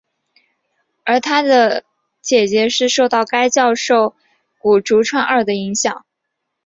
[1.03, 1.83] 而他的
[2.21, 4.15] 姊姊是受到该校教授
[4.57, 6.03] 古川竹二的影响。